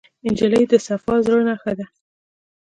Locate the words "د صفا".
0.71-1.15